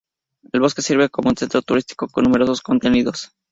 [0.51, 3.35] El bosque sirve como un centro turístico con numerosos contenidos.